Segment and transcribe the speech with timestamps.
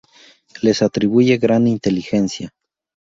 [0.63, 2.51] Les atribuye gran inteligencia.